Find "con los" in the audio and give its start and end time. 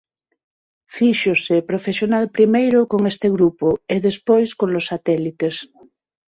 4.59-4.85